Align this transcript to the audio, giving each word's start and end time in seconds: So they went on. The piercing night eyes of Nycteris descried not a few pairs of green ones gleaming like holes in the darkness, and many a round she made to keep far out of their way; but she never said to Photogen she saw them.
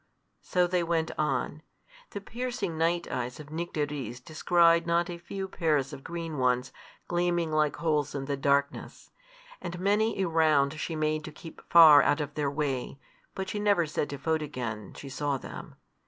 So 0.41 0.65
they 0.65 0.81
went 0.81 1.11
on. 1.15 1.61
The 2.09 2.21
piercing 2.21 2.75
night 2.75 3.07
eyes 3.11 3.39
of 3.39 3.51
Nycteris 3.51 4.19
descried 4.19 4.87
not 4.87 5.11
a 5.11 5.19
few 5.19 5.47
pairs 5.47 5.93
of 5.93 6.03
green 6.03 6.39
ones 6.39 6.73
gleaming 7.07 7.51
like 7.51 7.75
holes 7.75 8.15
in 8.15 8.25
the 8.25 8.35
darkness, 8.35 9.11
and 9.61 9.79
many 9.79 10.19
a 10.23 10.27
round 10.27 10.79
she 10.79 10.95
made 10.95 11.23
to 11.25 11.31
keep 11.31 11.61
far 11.69 12.01
out 12.01 12.19
of 12.19 12.33
their 12.33 12.49
way; 12.49 12.97
but 13.35 13.49
she 13.49 13.59
never 13.59 13.85
said 13.85 14.09
to 14.09 14.17
Photogen 14.17 14.95
she 14.97 15.07
saw 15.07 15.37
them. 15.37 15.75